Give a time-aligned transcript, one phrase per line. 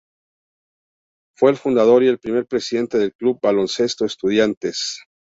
[1.37, 5.03] Fue el fundador y el primer presidente del Club Baloncesto Estudiantes.